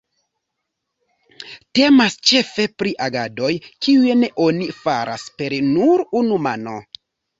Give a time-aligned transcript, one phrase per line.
[1.79, 3.51] Temas ĉefe pri agadoj,
[3.89, 6.75] kiujn oni faras per nur unu mano.